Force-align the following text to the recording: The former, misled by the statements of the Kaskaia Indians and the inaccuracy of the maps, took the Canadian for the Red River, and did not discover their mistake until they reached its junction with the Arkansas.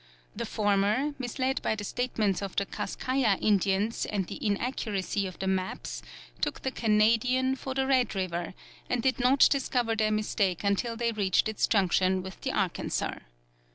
The 0.35 0.47
former, 0.47 1.13
misled 1.19 1.61
by 1.61 1.75
the 1.75 1.83
statements 1.83 2.41
of 2.41 2.55
the 2.55 2.65
Kaskaia 2.65 3.37
Indians 3.39 4.07
and 4.07 4.25
the 4.25 4.43
inaccuracy 4.43 5.27
of 5.27 5.37
the 5.37 5.45
maps, 5.45 6.01
took 6.41 6.61
the 6.63 6.71
Canadian 6.71 7.55
for 7.55 7.75
the 7.75 7.85
Red 7.85 8.15
River, 8.15 8.55
and 8.89 9.03
did 9.03 9.19
not 9.19 9.47
discover 9.51 9.95
their 9.95 10.09
mistake 10.09 10.63
until 10.63 10.95
they 10.97 11.11
reached 11.11 11.47
its 11.47 11.67
junction 11.67 12.23
with 12.23 12.41
the 12.41 12.51
Arkansas. 12.51 13.19